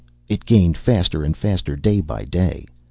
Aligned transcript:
It 0.27 0.47
gained 0.47 0.77
faster 0.77 1.21
and 1.21 1.37
faster 1.37 1.75
day 1.75 2.01
by 2.01 2.25
day. 2.25 2.65